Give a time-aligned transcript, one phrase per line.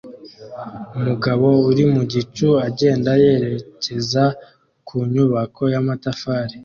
[0.97, 4.23] Umugabo uri mu gicucu agenda yerekeza
[4.87, 6.55] ku nyubako y'amatafari